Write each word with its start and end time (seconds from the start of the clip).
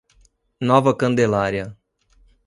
Nova 0.61 0.97
Candelária 0.97 1.77